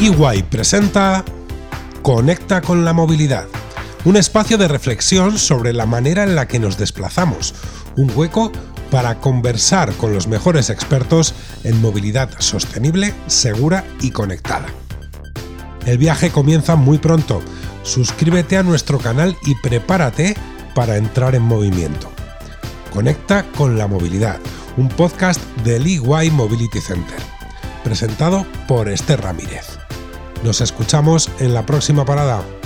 EY 0.00 0.44
presenta 0.44 1.24
Conecta 2.02 2.60
con 2.60 2.84
la 2.84 2.92
movilidad, 2.92 3.46
un 4.04 4.16
espacio 4.16 4.56
de 4.56 4.68
reflexión 4.68 5.36
sobre 5.36 5.72
la 5.72 5.86
manera 5.86 6.22
en 6.22 6.36
la 6.36 6.46
que 6.46 6.60
nos 6.60 6.78
desplazamos, 6.78 7.52
un 7.96 8.08
hueco 8.14 8.52
para 8.92 9.18
conversar 9.18 9.92
con 9.94 10.14
los 10.14 10.28
mejores 10.28 10.70
expertos 10.70 11.34
en 11.64 11.80
movilidad 11.80 12.30
sostenible, 12.38 13.12
segura 13.26 13.84
y 14.00 14.12
conectada. 14.12 14.66
El 15.84 15.98
viaje 15.98 16.30
comienza 16.30 16.76
muy 16.76 16.98
pronto. 16.98 17.42
Suscríbete 17.82 18.56
a 18.56 18.62
nuestro 18.62 18.98
canal 18.98 19.36
y 19.44 19.56
prepárate 19.56 20.36
para 20.76 20.96
entrar 20.96 21.34
en 21.34 21.42
movimiento. 21.42 22.08
Conecta 22.92 23.44
con 23.56 23.76
la 23.76 23.88
movilidad, 23.88 24.38
un 24.76 24.88
podcast 24.90 25.42
del 25.64 25.88
EY 25.88 26.30
Mobility 26.30 26.80
Center, 26.80 27.18
presentado 27.82 28.46
por 28.68 28.88
Esther 28.88 29.22
Ramírez. 29.22 29.87
Nos 30.42 30.60
escuchamos 30.60 31.28
en 31.40 31.54
la 31.54 31.66
próxima 31.66 32.04
parada. 32.04 32.57